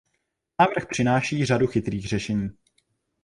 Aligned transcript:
Návrh 0.61 0.85
přináší 0.85 1.45
řadu 1.45 1.67
chytrých 1.67 2.07
řešení. 2.07 2.49